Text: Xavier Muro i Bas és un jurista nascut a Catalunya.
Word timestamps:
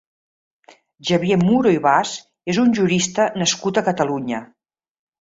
Xavier 1.09 1.37
Muro 1.43 1.75
i 1.77 1.83
Bas 1.85 2.15
és 2.55 2.63
un 2.65 2.75
jurista 2.81 3.31
nascut 3.45 3.83
a 3.83 3.89
Catalunya. 3.93 4.45